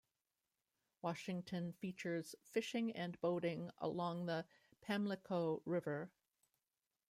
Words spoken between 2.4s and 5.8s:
fishing and boating along the Pamlico